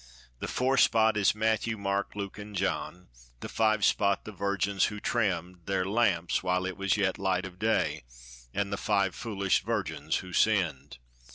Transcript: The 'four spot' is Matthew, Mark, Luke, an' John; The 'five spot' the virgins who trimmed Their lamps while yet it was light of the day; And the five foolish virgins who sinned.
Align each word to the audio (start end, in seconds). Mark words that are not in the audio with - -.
The 0.39 0.47
'four 0.47 0.77
spot' 0.77 1.15
is 1.15 1.35
Matthew, 1.35 1.77
Mark, 1.77 2.15
Luke, 2.15 2.39
an' 2.39 2.55
John; 2.55 3.09
The 3.41 3.47
'five 3.47 3.85
spot' 3.85 4.25
the 4.25 4.31
virgins 4.31 4.85
who 4.85 4.99
trimmed 4.99 5.67
Their 5.67 5.85
lamps 5.85 6.41
while 6.41 6.63
yet 6.65 6.69
it 6.69 6.77
was 6.77 6.97
light 7.19 7.45
of 7.45 7.59
the 7.59 7.67
day; 7.67 8.03
And 8.51 8.73
the 8.73 8.77
five 8.77 9.13
foolish 9.13 9.61
virgins 9.63 10.15
who 10.25 10.33
sinned. 10.33 10.97